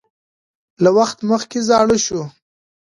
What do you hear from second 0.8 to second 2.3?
له وخت مخکې زاړه شو